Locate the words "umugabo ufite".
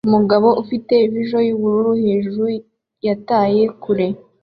0.07-0.93